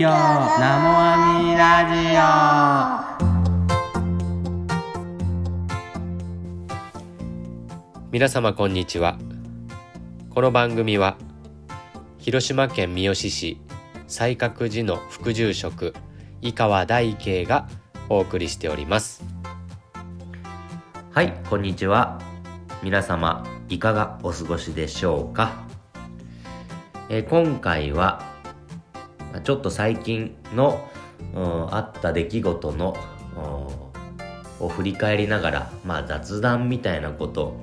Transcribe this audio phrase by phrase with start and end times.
[0.00, 0.16] 教ナモ
[0.98, 2.24] アミラジオ。
[8.10, 9.18] 皆様こんにちは。
[10.30, 11.18] この番組は
[12.16, 13.60] 広島県三次市
[14.08, 15.92] 西覚寺の副住職
[16.40, 17.68] 井川大慶が
[18.08, 19.22] お送りしております。
[21.10, 22.18] はいこんにちは。
[22.82, 25.66] 皆様いかがお過ごしでしょうか、
[27.10, 28.29] え、今回は
[29.44, 30.88] ちょっと最近の、
[31.70, 32.96] あった出来事の
[34.58, 37.60] を振り返りながら、まあ、雑談みたいなことを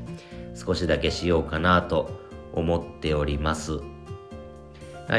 [0.55, 2.09] 少しだけしようかなと
[2.53, 3.79] 思っております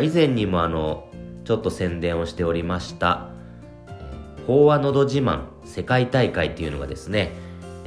[0.02, 1.08] 以前にもあの
[1.44, 3.28] ちょっと宣伝をしておりました
[4.46, 7.32] 法話のど自慢世界大会っていうのがですね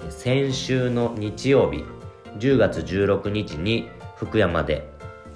[0.09, 1.83] 先週の日曜日
[2.39, 4.89] 10月16日に福山で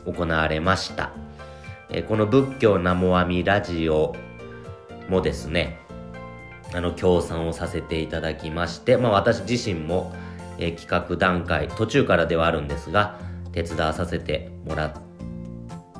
[0.06, 1.25] 行われました。
[1.98, 4.14] えこの仏教ナモアミラジオ
[5.08, 5.80] もですね、
[6.74, 10.14] あの、協賛をさせていただきまして、まあ私自身も、
[10.60, 13.18] え企画段階、途中からではあるんですが、
[13.54, 14.94] 手伝わさせてもらっ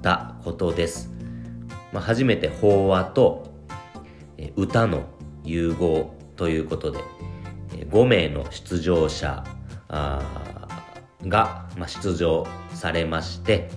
[0.02, 1.14] たことです。
[1.94, 3.54] まあ、初めて法話と、
[4.38, 5.06] え歌の
[5.46, 7.00] 融合ということで、
[7.78, 9.46] え5名の出場者
[9.90, 13.70] が、まあ、出場されまして、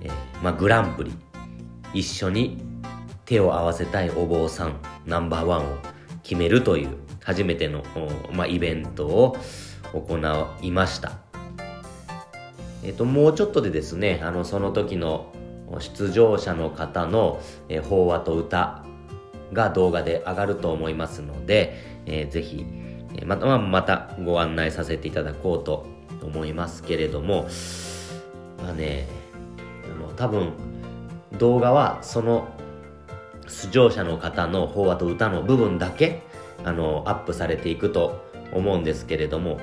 [0.00, 0.10] え、
[0.40, 1.23] まあ、グランプリ
[1.94, 2.62] 一緒に
[3.24, 5.78] 手を合わせたいお坊さんナンバーワンを
[6.22, 7.82] 決めるという初めての、
[8.32, 9.36] まあ、イベントを
[9.94, 10.18] 行
[10.60, 11.12] いました。
[12.82, 15.32] えっ、と、もうちょっとでですね、あの、その時の
[15.80, 18.84] 出場者の方の、えー、法話と歌
[19.52, 22.66] が動画で上がると思いますので、えー、ぜひ、
[23.16, 25.86] えまた、またご案内させていただこうと
[26.22, 27.48] 思いますけれども、
[28.62, 29.06] まあね、
[29.90, 30.52] あの、多分、
[31.38, 32.48] 動画はその
[33.46, 36.22] 出場者の方の法話と歌の部分だけ、
[36.64, 39.58] あの、アップされていくと思うんですけれども、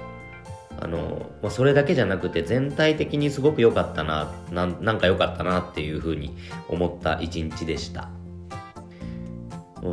[0.79, 6.35] あの、まあ、それだけじゃなくて全体的にすごく良かったな、なんか良かったなっていうふうに
[6.67, 8.09] 思った一日でした。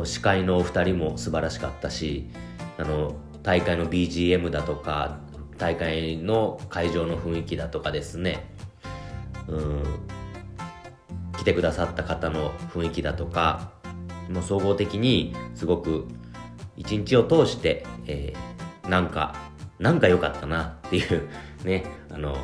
[0.03, 2.29] 司会のお二人も素晴らしかったし、
[2.77, 5.17] あの、大会の BGM だとか、
[5.57, 8.53] 大会の会場の雰囲気だとかですね、
[9.47, 9.83] うん、
[11.39, 13.71] 来てくださった方の雰囲気だとか、
[14.29, 16.05] もう総合的にすごく
[16.75, 19.33] 一日を通して、えー、なんか、
[19.79, 21.29] なんか良かったなっていう
[21.63, 22.37] ね、あの、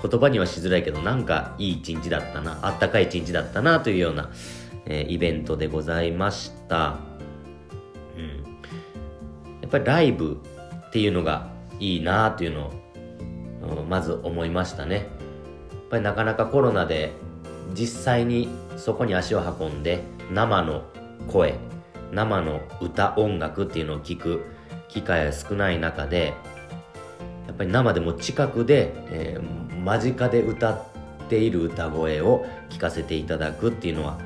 [0.00, 4.30] 言葉にはしづらいけど、なんかいい一日だったな、あったかい一日だったなというような、
[4.86, 6.98] えー、イベントでございました。
[8.16, 8.44] うん。
[9.60, 10.40] やっぱりライブ
[10.86, 11.48] っていうのが
[11.80, 12.70] いいなというの
[13.80, 15.06] をまず思いましたねやっ
[15.90, 17.12] ぱりなかなかコロナで
[17.74, 20.84] 実際にそこに足を運んで生の
[21.28, 21.58] 声
[22.12, 24.44] 生の歌音楽っていうのを聞く
[24.88, 26.34] 機会が少ない中で
[27.46, 30.82] やっぱり生でも近くで、えー、間近で歌っ
[31.28, 34.18] ている歌声を聞かせていただくっていうのは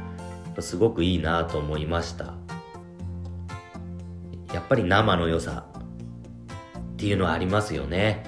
[0.60, 2.34] すごくいいなと思いました
[4.52, 5.66] やっぱり生の良さ
[6.94, 8.24] っていうのはありますよね。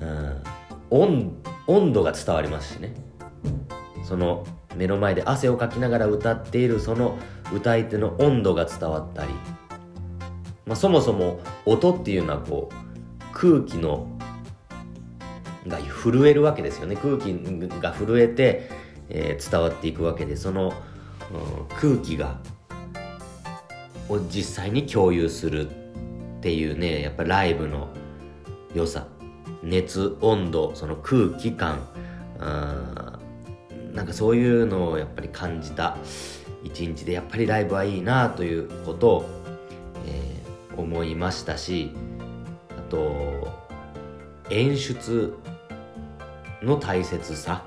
[0.00, 0.42] うん。
[0.90, 2.94] 温、温度が伝わりますしね。
[4.10, 4.44] その
[4.74, 7.16] 目の前で汗をかきながら歌っているその
[7.54, 9.32] 歌い手の温度が伝わったり、
[10.66, 12.74] まあ、そもそも音っていうのはこう
[13.32, 14.08] 空気の
[15.68, 16.96] が震えるわけですよね。
[16.96, 17.32] 空気
[17.80, 18.68] が震えて、
[19.10, 20.72] えー、伝わっていくわけでその、
[21.32, 22.40] うん、空気が
[24.08, 27.90] を実際に共有するっていうねやっぱライブの
[28.74, 29.06] 良さ
[29.62, 31.78] 熱温度その空気感
[33.94, 35.96] なんかそういうのをやっぱり感じた
[36.62, 39.24] 一日でやっぱりライブはいいなということを、
[40.06, 41.92] えー、思いましたし
[42.70, 43.48] あと
[44.50, 45.34] 演出
[46.62, 47.64] の大切さ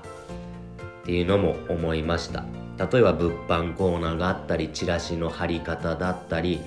[1.02, 2.44] っていうのも思いました。
[2.76, 6.60] 例えば物販コーナーがあったりチラシの貼り方だったり、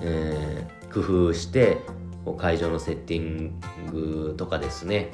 [0.00, 1.78] えー、工夫して
[2.38, 3.60] 会場のセッティン
[3.90, 5.10] グとかですね。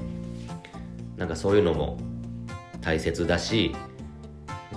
[1.17, 1.99] なんかそういうのも
[2.81, 3.75] 大切だし、
[4.73, 4.77] え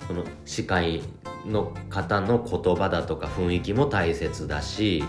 [0.00, 1.02] ー、この司会
[1.46, 5.04] の方の言葉だとか雰囲気も大切だし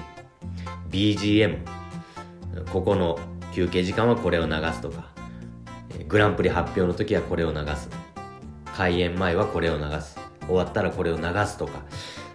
[0.89, 1.59] BGM
[2.71, 3.19] ここの
[3.53, 5.09] 休憩時間はこれを流すとか
[6.07, 7.89] グランプリ発表の時はこれを流す
[8.73, 11.83] 開演前はこれを流す終わったらこれを流すとか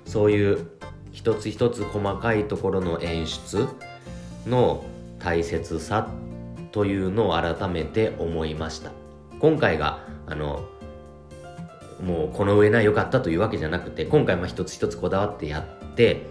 [0.05, 0.71] そういう
[1.13, 3.67] 一つ一つ細かいところの演出
[4.47, 4.85] の
[5.19, 6.26] 大切さっ
[6.73, 8.91] というのを改めて思いました。
[9.41, 10.65] 今回があの
[12.03, 16.27] もうこの上ない良かったというわけじゃなくて今回まあ一つ一つこだわってやって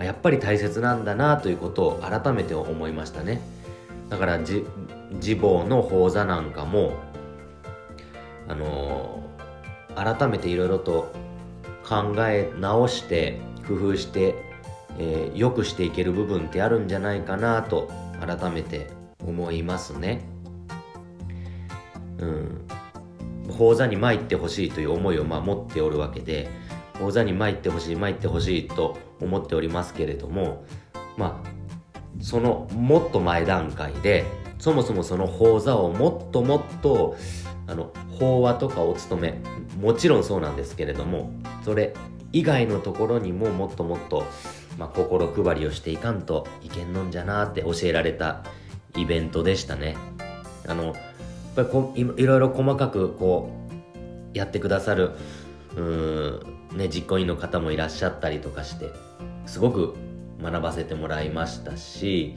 [0.00, 3.40] やっぱり大切なんだなということを改めて思いましたね。
[4.08, 4.64] だから自
[5.36, 6.98] 母の講座なんかも
[8.48, 9.22] あの、
[9.94, 11.12] 改めていろいろと
[11.88, 14.34] 考え直して工夫して、
[14.98, 18.88] えー、良くしていける部分ってあるんじゃないかなと改めて
[19.26, 20.22] 思いますね。
[22.18, 22.64] うん。
[23.56, 26.48] 講座に参ってほしいという思いをまあ持っておるわけで
[26.98, 30.64] 講座に参ってほしい参ってほしいと思っておりますけれども
[31.16, 31.48] まあ
[32.20, 34.24] そのもっと前段階で
[34.58, 37.16] そもそもその講座をもっともっと
[37.66, 39.40] あの法話とかお勤め
[39.80, 41.32] もちろんそうなんですけれども
[41.64, 41.94] それ
[42.32, 44.24] 以外のところにももっともっと、
[44.78, 48.44] まあ、心配りをしていかんといけんのんじゃなって教えられた
[48.96, 49.96] イベントでしたね。
[50.66, 50.94] あのやっ
[51.56, 53.50] ぱりこいいろいろ細かくこ
[54.32, 55.12] うやってくださる
[55.76, 58.90] うーん、ね、実行委員の方もいらっしゃったりとかして
[59.46, 59.94] すごく
[60.42, 62.34] 学ばせてもらいましたし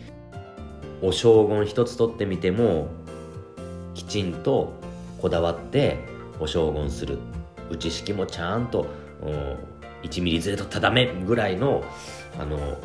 [1.01, 2.89] お将軍一つとってみても
[3.95, 4.74] きちんと
[5.19, 5.98] こだわって
[6.39, 7.18] お将軍する。
[7.69, 8.88] 打ち式もちゃんと
[10.04, 11.83] 1ミリずれとったダメぐらいの
[12.39, 12.77] あの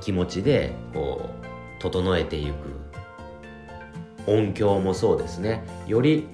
[0.00, 1.37] 気持ちでこう
[1.78, 2.54] 整えていく。
[4.26, 5.64] 音響もそうですね。
[5.86, 6.28] より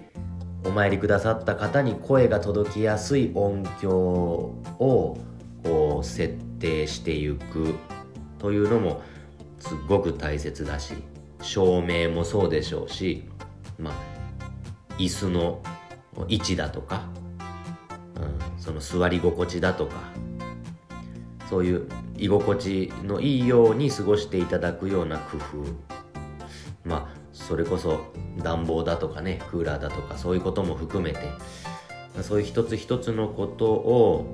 [0.65, 5.19] お参りくださった方に声が届きやすい音響を
[5.63, 7.75] こう設定していく。
[8.45, 9.01] というのも
[9.59, 10.93] すっごく大切だし
[11.41, 13.25] 照明もそうでしょうし
[13.79, 13.95] まあ
[14.99, 15.63] 椅子の
[16.29, 17.09] 位置だとか、
[18.17, 19.95] うん、その座り心地だとか
[21.49, 25.43] そういう居心地のいいように過ごしていただくような工夫。
[26.85, 28.01] まあそれこそ
[28.43, 31.19] 暖房だとかねクーラーだとかそういうことも含めて
[32.23, 34.27] そういう一つ一つのことを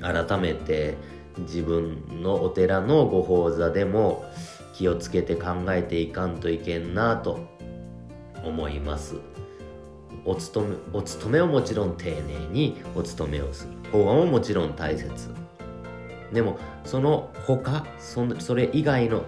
[0.00, 0.96] 改めて
[1.38, 4.24] 自分のお寺のご法座でも
[4.74, 7.40] 気をつけて考えていかんといけんなと
[8.44, 9.16] 思います。
[10.26, 12.20] お勤めお勤めをもちろん丁寧
[12.50, 13.72] にお勤めをする。
[13.90, 15.43] 法案ももちろん大切。
[16.32, 19.24] でもその他そそれ以外の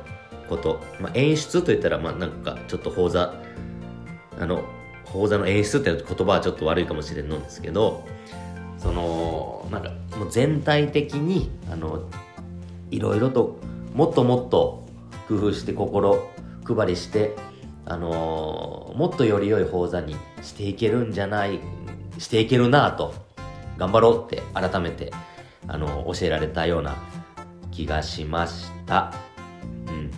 [0.49, 3.35] こと、まあ、演出といったらまあなんかちょっと法座
[4.39, 4.65] あの
[5.05, 8.05] 法座の演出って言葉はちょっと悪いかもしれんのですけど
[8.79, 12.09] そのなんかもう全体的にあの
[12.91, 13.57] いろいろと
[13.95, 14.87] もっともっと
[15.29, 16.31] 工夫して心
[16.65, 17.35] 配りして
[17.89, 21.61] あの、もっとより良い講座にしていけるんじゃない
[22.19, 23.15] していけるなと
[23.79, 25.13] 頑張ろうって改めて、
[25.69, 26.97] あの、教えられたような
[27.71, 29.13] 気がしました。
[29.89, 30.11] うん。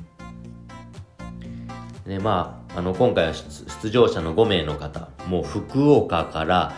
[2.08, 6.72] でまああの今回は出場者の5名の方もう福岡から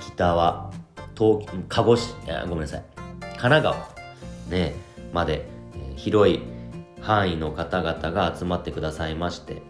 [0.00, 0.70] 北は
[1.18, 2.84] 東鹿児島ごめんなさい。
[3.20, 3.76] 神奈川
[4.48, 4.74] ね
[5.12, 6.42] まで、えー、広い
[7.00, 9.62] 範囲の方々が集まってくださいまして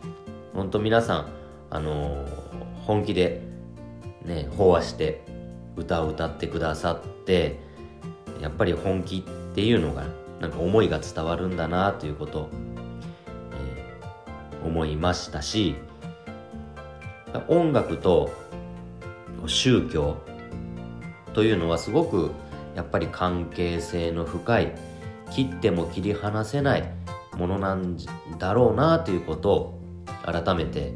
[0.54, 1.28] 本当皆さん
[1.70, 2.28] あのー、
[2.84, 3.42] 本気で
[4.24, 5.24] ね飽和して
[5.76, 7.60] 歌を歌ってくださって
[8.40, 10.04] やっぱり本気っていうのが
[10.40, 12.50] なんか思いが伝わるんだなということを、
[13.52, 15.76] えー、思いましたし
[17.48, 18.30] 音楽と
[19.46, 20.16] 宗教
[21.34, 22.30] というのはすごく
[22.74, 24.74] やっぱり関係性の深い
[25.30, 26.92] 切っても切り離せない
[27.36, 27.96] ものなん
[28.38, 29.80] だろうなということを
[30.24, 30.94] 改めて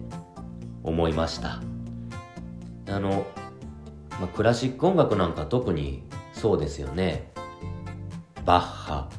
[0.83, 1.61] 思いました。
[2.89, 3.27] あの、
[4.13, 6.03] まあ、クラシック音楽なんか特に
[6.41, 7.31] そうですよね。
[8.47, 9.11] バッハ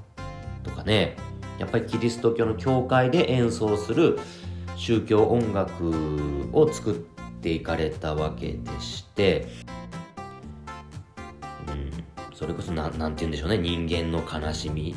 [0.63, 1.16] とかね。
[1.60, 4.18] やっぱりキリスト教の教会で演奏する
[4.75, 6.96] 宗教音楽を作っ
[7.42, 9.48] ていかれたわけでして
[11.68, 11.92] うん
[12.34, 13.60] それこそ何て言うんでしょうね。
[13.60, 14.96] 人間の悲しみ。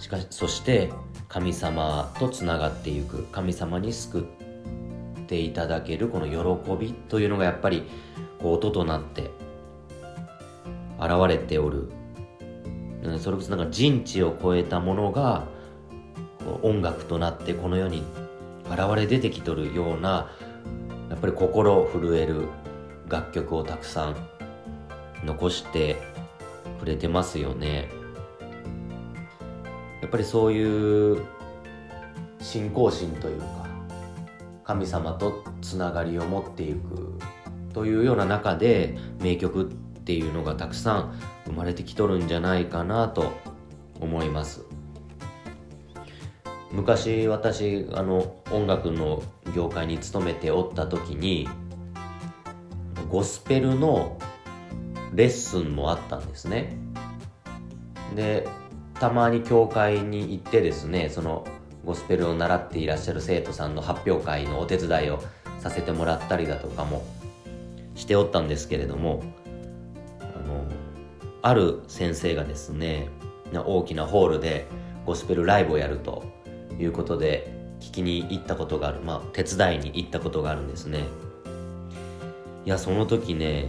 [0.00, 0.90] しかしそして
[1.28, 3.24] 神様とつながっていく。
[3.24, 7.82] 神様に救っていただけるこの喜びというのがやっぱり
[8.40, 9.30] こう音となって
[10.98, 11.90] 現れておる。
[13.18, 15.46] それこそなんか人知を超えたものが
[16.62, 18.02] 音楽となってこの世に
[18.70, 20.30] 現れ出てきとるような
[21.10, 22.48] やっぱり心震える
[23.08, 24.16] 楽曲をたくさん
[25.24, 25.96] 残して
[26.80, 27.88] くれてますよね。
[30.00, 31.24] やっぱりそういう
[32.40, 33.66] 信仰心というか
[34.64, 37.18] 神様とつながりを持っていく
[37.72, 39.70] というような中で名曲
[40.04, 43.32] っていうのがたくさん生まれてきとるんじゃないかなと
[44.00, 44.60] 思います。
[46.70, 49.22] 昔私あの音楽の
[49.56, 51.48] 業界に勤めておった時に
[53.08, 54.18] ゴスペルの
[55.14, 56.76] レッスンもあったんですね。
[58.14, 58.46] で
[59.00, 61.46] たまに教会に行ってですねその
[61.86, 65.22] ゴスペルを習っていらっしゃる生徒さんの発表会のお手伝いを
[65.60, 67.06] させてもらったりだとかも
[67.94, 69.22] しておったんですけれども
[71.46, 73.10] ある先生がですね
[73.52, 74.66] 大きなホールで
[75.04, 76.24] ゴスペルライブをやると
[76.80, 79.00] いうことで聞きに行ったことがある。
[79.00, 81.04] まあ手伝いに行ったことがあるんですね。
[82.64, 83.68] いやその時ね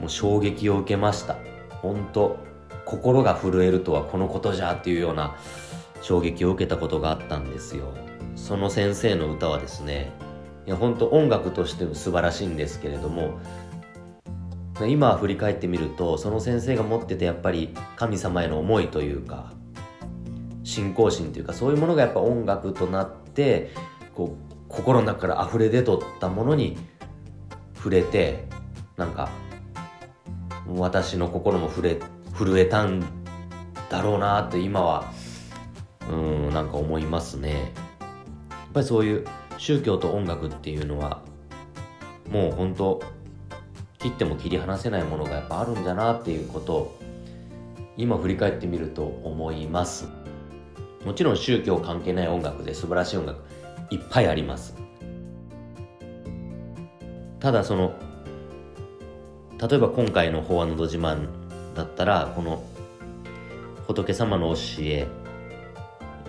[0.00, 1.36] もう衝撃を受けました。
[1.82, 2.36] 本当
[2.84, 5.36] 心が震えるとはこのことじゃっていうような
[6.00, 7.92] 衝撃を受けたことがあったんですよ。
[8.36, 10.12] その先生の歌はですね
[10.64, 13.40] いや本当音楽としても素晴らしいんですけれども
[14.82, 19.52] 今振り返ってみるとその先生が持っててやっぱり神様への思いというか
[20.64, 23.70] 信仰心というかそういうものがやっぱ音楽となって
[24.14, 26.76] こう心の中から溢れ出とったものに
[27.76, 28.44] 触れて
[28.96, 29.30] なんか
[30.66, 32.00] 私の心も触れ
[32.36, 33.00] 震えたん
[33.88, 35.12] だろうなって今は
[36.10, 37.72] うんなんか思いますね。
[38.50, 39.26] やっぱりそういう
[39.58, 41.22] 宗教と音楽っていうのは
[42.28, 43.02] もう本当
[44.04, 46.98] 切っても切り離せないものがやっぱあるんだなっていうことを
[47.96, 50.10] 今振り返ってみると思います。
[51.06, 53.40] もちろん宗教関係ない音楽で素晴らしい音楽
[53.88, 54.76] いっぱいあります。
[57.40, 57.94] ただその
[59.58, 61.26] 例えば今回の「法話のど自慢」
[61.74, 62.62] だったらこの
[63.86, 65.06] 仏様の教え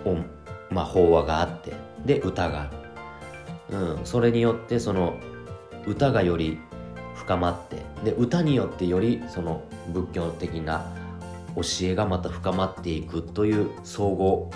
[0.06, 0.16] を
[0.72, 1.74] まあ法話があって
[2.06, 2.70] で歌があ
[3.70, 5.16] る、うん、それによってその
[5.86, 6.58] 歌がより
[7.16, 10.86] 深まってで歌によってよりその仏教的な
[11.56, 14.50] 教えがまた深まっていくという相互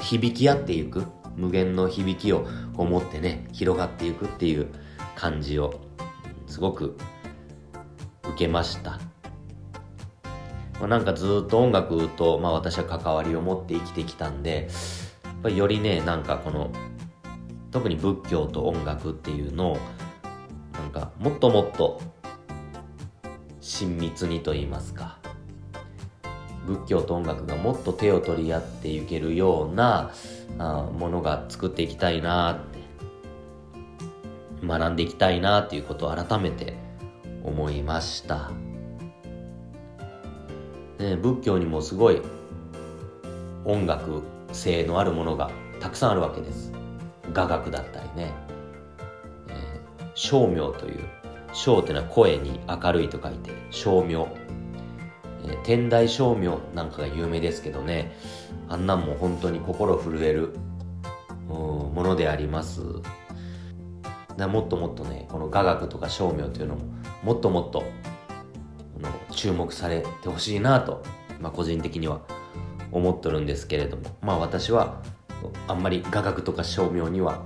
[0.00, 4.68] 響き合っていく無限の響きを持ってね広がっていくっていう
[5.14, 5.80] 感じを
[6.46, 6.96] すごく
[8.24, 9.00] 受けました、
[10.74, 14.68] まあ、なんかずっと音楽と、まあ、私は関わりを持って生きてきたんで
[15.24, 16.72] やっぱりよりねなんかこの
[17.70, 19.78] 特に仏教と音楽っていうのを
[20.92, 22.00] かもっともっと
[23.60, 25.18] 親密にと言いますか。
[26.66, 30.12] 仏教と音楽がもっと手を取り合っていけるような
[30.58, 32.78] あものが作っていきたいなって
[34.64, 36.74] 学んでいきたいなっていうことを改めて
[37.42, 38.52] 思いました、
[41.00, 42.22] ね、仏教にもすごい
[43.64, 44.22] 音楽
[44.52, 46.72] 性のあるものがたくさんあるわけです。
[47.32, 48.51] 雅楽だったりね。
[50.14, 51.04] 照明という
[51.52, 54.28] 照っていうのは声に明るいと書いて照明、
[55.44, 58.12] えー、天台照明なんかが有名ですけどね。
[58.68, 60.54] あんなんも本当に心震える
[61.46, 62.80] ものであります。
[64.36, 66.80] だもっともっとねこの雅楽とか照明というのも
[67.22, 67.84] もっともっと
[69.30, 71.02] 注目されてほしいなと、
[71.40, 72.22] まあ、個人的には
[72.92, 74.02] 思っとるんですけれども。
[74.22, 75.02] まあ私は
[75.68, 77.42] あんまり雅楽とか照明には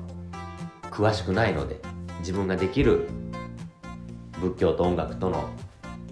[0.90, 1.80] 詳しくないので
[2.20, 3.08] 自分ができる
[4.40, 5.48] 仏教と音楽との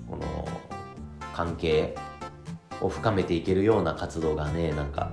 [0.08, 0.49] この
[1.34, 1.96] 関係
[2.80, 5.12] を深めていけるような活動がねなんか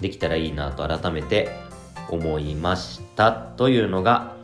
[0.00, 1.50] できたらいいなと改めて
[2.10, 4.36] 思いましたというのが、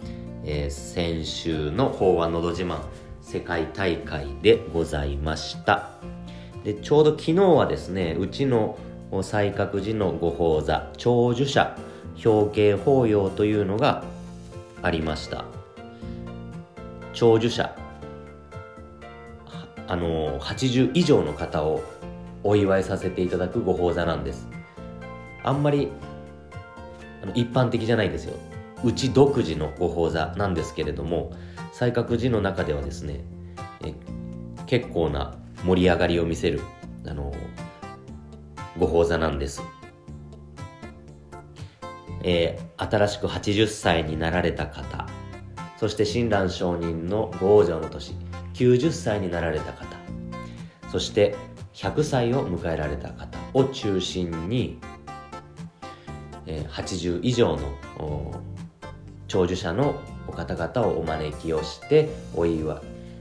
[0.44, 2.80] えー、先週の法話のど自慢
[3.20, 5.90] 世界大会でございました。
[6.64, 8.78] でちょうど昨日はですねうちの
[9.10, 11.76] 西覚寺のご法座長寿者
[12.24, 14.04] 表敬法要というのが
[14.82, 15.44] ありました。
[17.12, 17.76] 長寿者。
[19.86, 21.82] あの80以上の方を
[22.44, 24.48] お祝いさせていただくご法座なんです。
[25.42, 25.88] あんまり
[27.22, 28.36] あの一般的じゃないんですよ。
[28.84, 31.32] うち独自のご法座なんですけれども
[31.72, 33.20] 西覚寺の中ではですね
[33.84, 33.92] え
[34.66, 36.60] 結構な盛り上がりを見せる
[37.06, 37.34] あの
[38.78, 39.60] ご法座なんです。
[42.22, 45.06] えー、新しく80歳になられた方
[45.78, 48.14] そして親鸞上人のご往生の年
[48.54, 49.96] 90歳になられた方
[50.90, 51.34] そして
[51.72, 54.78] 100歳を迎えられた方を中心に、
[56.46, 58.42] えー、80以上の
[59.28, 59.94] 長寿者の
[60.26, 62.78] お方々をお招きをしてお祝い、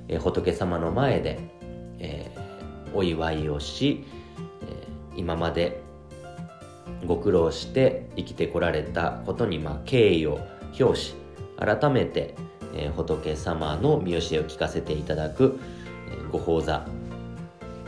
[0.10, 1.39] えー、仏様の前で、
[2.00, 4.06] えー、お祝いをし、
[4.63, 5.82] えー、今まで
[7.06, 10.39] ご苦労して生きてこられたことに、まあ、敬意を
[10.79, 11.15] 表し
[11.58, 12.36] 改めて、
[12.74, 15.60] えー、仏様の見教えを聞かせていただく、
[16.12, 16.86] えー、ご法座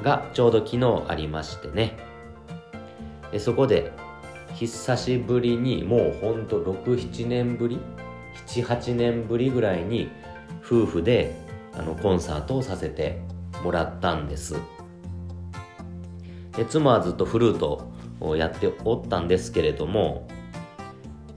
[0.03, 1.97] がちょうど昨日ありましてね。
[3.31, 3.91] でそこで
[4.55, 7.79] 久しぶりにもうほんと67年ぶり
[8.47, 10.09] 78年ぶりぐらいに
[10.65, 11.35] 夫婦で
[11.73, 13.21] あのコンサートをさせて
[13.63, 14.55] もらったんです。
[16.55, 17.90] で妻はずっとフルート
[18.21, 20.27] をやっておったんですけれども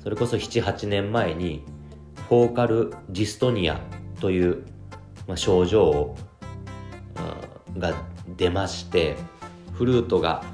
[0.02, 1.64] それこそ78年前に
[2.28, 3.80] フォーカルジストニア
[4.20, 4.66] という、
[5.26, 6.16] まあ、症状を
[7.78, 7.94] が
[8.36, 9.16] 出まして
[9.72, 10.44] フルートが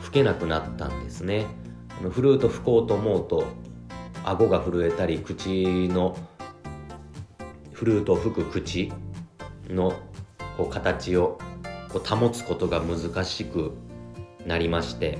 [0.00, 1.46] 吹けなくなったんですね。
[2.10, 3.44] フルート吹こうと思うと
[4.24, 6.16] 顎が震えたり口の
[7.72, 8.92] フルートを吹く口
[9.68, 9.92] の
[10.56, 11.38] こう形を
[11.92, 13.72] こう保つことが難しく
[14.46, 15.18] なりまして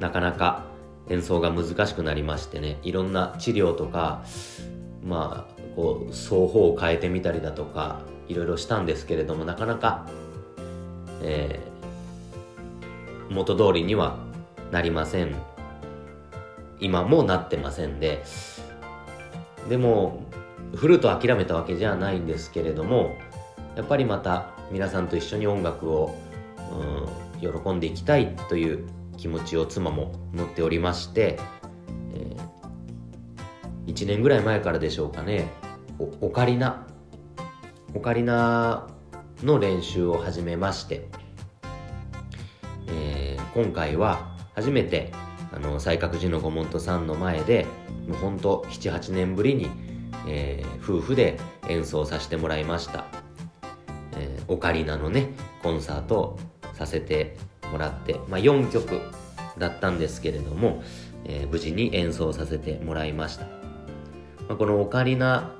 [0.00, 0.64] なかなか
[1.08, 2.78] 演奏が難しくなりましてね。
[2.82, 4.24] いろんな治療とか
[5.04, 10.06] まあこう双方を変えてみたりだとかいろいろしたんですけれどもなかなか、
[11.22, 14.18] えー、元通りには
[14.72, 15.34] なりません。
[16.80, 18.24] 今もなってませんで。
[19.68, 20.24] でも
[20.74, 23.16] フルート諦めたわけじゃないんですけれども
[23.76, 26.16] やっぱりまた皆さんと一緒に音楽を、
[26.72, 28.88] うん、喜んでいきたいという
[29.20, 31.38] 気持ちを妻も持っておりまして、
[32.14, 35.46] えー、1年ぐらい前からでしょうかね
[36.22, 36.86] オカリナ
[37.92, 38.88] オカリナ
[39.42, 41.06] の練習を始めまして、
[42.88, 45.12] えー、今回は初めて
[45.52, 47.66] あの西覚寺のご門徒さんの前で
[48.08, 49.70] もうほんと78年ぶりに、
[50.26, 53.04] えー、夫婦で演奏させてもらいました、
[54.16, 55.28] えー、オカリナのね
[55.62, 56.40] コンサートを
[56.72, 57.36] させて
[57.70, 59.00] もらって、まあ、4曲
[59.58, 60.82] だったんですけれども、
[61.24, 63.44] えー、無事に演奏させてもらいました、
[64.48, 65.52] まあ、このオカリナ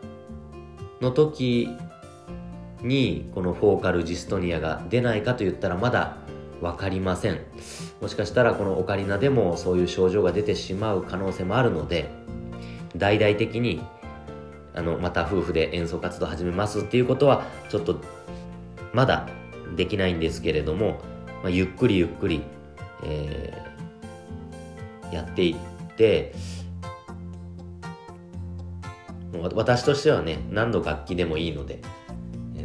[1.00, 1.68] の時
[2.82, 6.16] にこのフォーカルジストニアが出ないかと言ったらまだ
[6.60, 7.40] 分かりません。
[8.02, 12.10] もしかしたらこのオカリナでもそういう症状が出てしまう可能性もあるので
[12.96, 13.82] 大々的に
[14.74, 18.00] あのまた夫婦で演奏活動始めますっていうことはちょっと
[18.92, 19.28] まだ
[19.76, 21.00] できないんですけれども、
[21.42, 22.42] まあ、ゆっくりゆっくり、
[23.04, 26.34] えー、やっていって
[29.54, 31.80] 私としてはね何の楽器でもいいので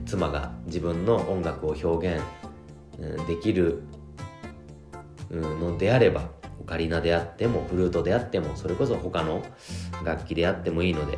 [0.05, 2.23] 妻が自分の音楽を表現
[3.27, 3.83] できる
[5.29, 9.43] のであればオカリナであってもフルートであってもそれこそ他の
[10.03, 11.17] 楽器であってもいいので、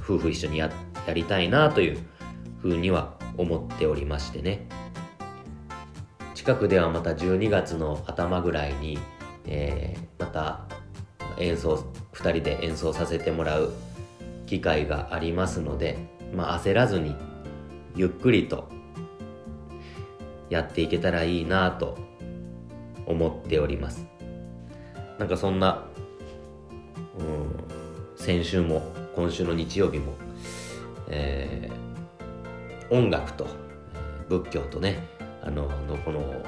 [0.00, 0.70] 夫婦一緒にや
[1.06, 1.98] やりたいなという
[2.60, 4.66] ふうには思っておりましてね。
[6.42, 8.98] 近くではまた12月の頭ぐらいに、
[9.46, 10.64] えー、また
[11.38, 13.72] 演奏2人で演奏させてもらう
[14.46, 15.98] 機会がありますので、
[16.34, 17.14] まあ、焦らずに
[17.94, 18.68] ゆっくりと
[20.50, 21.96] やっていけたらいいなと
[23.06, 24.04] 思っております。
[25.20, 25.84] なんかそんな、
[27.20, 30.14] うん、先週も今週の日曜日も、
[31.06, 33.46] えー、音楽と
[34.28, 36.42] 仏教とねあののこの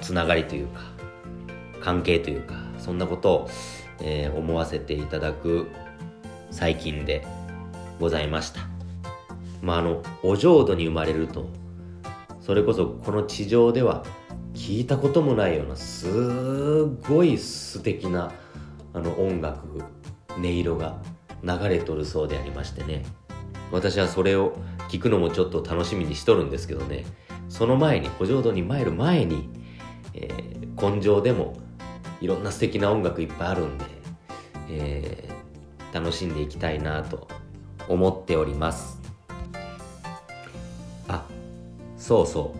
[0.00, 0.80] つながりというか
[1.80, 3.50] 関係というかそんなことを、
[4.00, 5.68] えー、思わせていただく
[6.50, 7.26] 最近で
[8.00, 8.60] ございました。
[9.62, 11.48] まああのお浄土に生まれると
[12.40, 14.04] それこそこの地上では
[14.54, 18.32] 聞いたこともないようなすごい素敵な
[18.94, 19.82] あの音楽
[20.36, 20.98] 音色が
[21.42, 23.04] 流れとるそうでありましてね。
[23.72, 24.56] 私はそれを
[24.88, 27.04] 聞くのもちょっと楽しみにしとるんですけどね。
[27.48, 29.48] その前に古浄土に参る前に、
[30.14, 31.56] えー、根性でも
[32.20, 33.84] いろんな素敵な音楽いっぱいあるんで、
[34.70, 37.28] えー、楽しんでいきたいなと
[37.88, 39.00] 思っております。
[41.08, 41.24] あ
[41.96, 42.58] そうそう、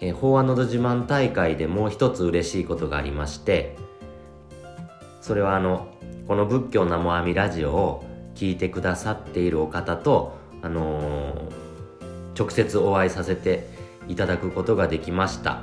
[0.00, 3.76] えー、法案のど自慢大会でもう一つ嬉しいことがありまして
[5.20, 5.88] それはあの
[6.26, 8.04] この仏教生阿弥ラジオを
[8.34, 13.77] 聞いてくださっているお方と、あのー、直接お会いさせて
[14.08, 15.62] いただくことができました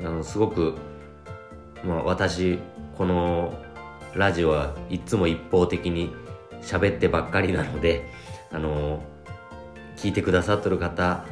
[0.00, 0.74] あのすごく、
[1.84, 2.58] まあ、私
[2.96, 3.52] この
[4.14, 6.12] ラジオはいつも一方的に
[6.62, 8.10] 喋ってばっかりなので、
[8.50, 9.02] あの、
[9.96, 11.24] 聞いてくださってる方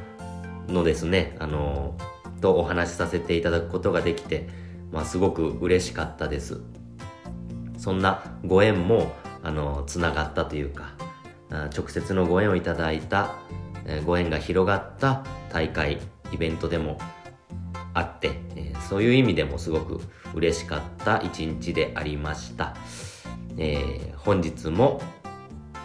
[0.68, 1.96] のですね、あの
[2.40, 4.48] とお話しさせていただくことができて、
[4.92, 6.60] まあ、すごく嬉しかったです。
[7.78, 9.12] そんなご縁も、
[9.42, 10.94] あのつながったというか、
[11.76, 13.36] 直接のご縁をいただいた、
[14.04, 15.98] ご縁が広がった大会、
[16.32, 16.98] イベントでも
[17.94, 20.00] あって、えそういう意味でもすごく
[20.34, 22.76] 嬉しかった一日でありました。
[23.58, 25.00] えー、本日も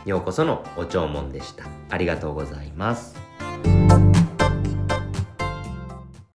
[0.06, 1.65] ようこそのお弔問でした。
[1.89, 4.31] ありがとうございます。